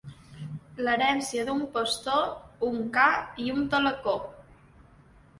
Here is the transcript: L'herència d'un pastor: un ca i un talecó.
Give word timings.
L'herència 0.85 1.43
d'un 1.49 1.59
pastor: 1.75 2.23
un 2.69 2.79
ca 2.95 3.03
i 3.43 3.51
un 3.57 3.61
talecó. 3.75 4.15